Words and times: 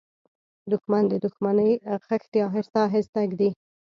دښمن 0.71 1.03
د 1.09 1.13
دښمنۍ 1.25 1.71
خښتې 2.05 2.39
آهسته 2.49 2.79
آهسته 2.89 3.19
ږدي 3.29 3.49